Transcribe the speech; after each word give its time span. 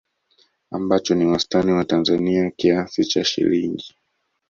ambacho 0.71 1.15
ni 1.15 1.25
wastani 1.25 1.71
wa 1.73 1.85
Tanzania 1.85 2.51
kiasi 2.51 3.05
cha 3.05 3.23
shilingi 3.23 3.95